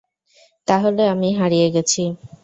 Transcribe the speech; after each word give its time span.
তাহলে 0.67 1.03
আমি 1.13 1.29
হারিয়ে 1.39 1.67
গেছি। 1.75 2.01